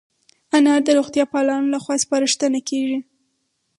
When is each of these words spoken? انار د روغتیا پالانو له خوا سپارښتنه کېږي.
انار 0.55 0.79
د 0.87 0.89
روغتیا 0.97 1.23
پالانو 1.33 1.71
له 1.73 1.79
خوا 1.83 1.95
سپارښتنه 2.03 2.59
کېږي. 2.69 2.99